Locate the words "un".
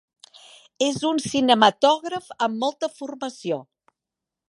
1.09-1.21